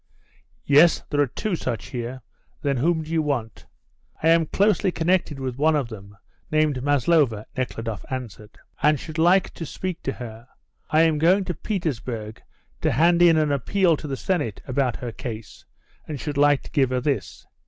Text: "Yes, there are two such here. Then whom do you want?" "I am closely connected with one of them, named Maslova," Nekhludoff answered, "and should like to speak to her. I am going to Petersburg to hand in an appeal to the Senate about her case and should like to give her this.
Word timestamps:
"Yes, 0.65 1.03
there 1.11 1.21
are 1.21 1.27
two 1.27 1.55
such 1.55 1.89
here. 1.89 2.23
Then 2.63 2.77
whom 2.77 3.03
do 3.03 3.11
you 3.11 3.21
want?" 3.21 3.67
"I 4.23 4.29
am 4.29 4.47
closely 4.47 4.91
connected 4.91 5.39
with 5.39 5.59
one 5.59 5.75
of 5.75 5.89
them, 5.89 6.17
named 6.49 6.81
Maslova," 6.81 7.45
Nekhludoff 7.55 8.03
answered, 8.09 8.57
"and 8.81 8.99
should 8.99 9.19
like 9.19 9.51
to 9.53 9.63
speak 9.63 10.01
to 10.01 10.13
her. 10.13 10.47
I 10.89 11.03
am 11.03 11.19
going 11.19 11.45
to 11.45 11.53
Petersburg 11.53 12.41
to 12.81 12.89
hand 12.93 13.21
in 13.21 13.37
an 13.37 13.51
appeal 13.51 13.95
to 13.97 14.07
the 14.07 14.17
Senate 14.17 14.59
about 14.65 14.95
her 14.95 15.11
case 15.11 15.65
and 16.07 16.19
should 16.19 16.35
like 16.35 16.63
to 16.63 16.71
give 16.71 16.89
her 16.89 16.99
this. 16.99 17.45